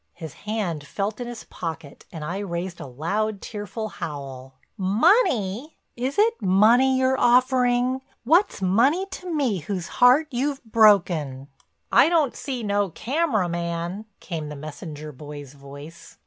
His 0.13 0.33
hand 0.49 0.83
felt 0.87 1.19
in 1.21 1.27
his 1.27 1.43
pocket 1.43 2.07
and 2.11 2.25
I 2.25 2.39
raised 2.39 2.79
a 2.79 2.87
loud, 2.87 3.39
tearful 3.39 3.87
howl: 3.87 4.55
"Money! 4.75 5.77
Is 5.95 6.17
it 6.17 6.41
money 6.41 6.97
you're 6.97 7.19
offering? 7.19 8.01
What's 8.23 8.63
money 8.63 9.05
to 9.11 9.31
me 9.31 9.59
whose 9.59 9.87
heart 10.01 10.25
you've 10.31 10.63
broken?" 10.65 11.49
"I 11.91 12.09
don't 12.09 12.35
see 12.35 12.63
no 12.63 12.89
camera 12.89 13.47
man," 13.47 14.05
came 14.19 14.49
the 14.49 14.55
messenger 14.55 15.11
boy's 15.11 15.53
voice. 15.53 16.17